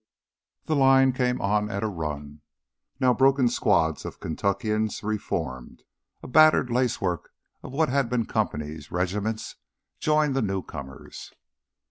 The 0.65 0.75
line 0.75 1.13
came 1.13 1.39
on 1.41 1.69
at 1.69 1.83
a 1.83 1.87
run. 1.87 2.41
Now 2.99 3.13
broken 3.13 3.47
squads 3.49 4.03
of 4.03 4.19
Kentuckians 4.19 5.03
re 5.03 5.19
formed; 5.19 5.83
a 6.23 6.27
battered 6.27 6.71
lacework 6.71 7.29
of 7.61 7.71
what 7.71 7.89
had 7.89 8.09
been 8.09 8.25
companies, 8.25 8.89
regiments, 8.89 9.57
joined 9.99 10.35
the 10.35 10.41
newcomers. 10.41 11.33